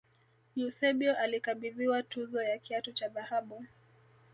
[0.55, 3.65] eusebio alikabidhiwa tuzo ya kiatu cha dhahabu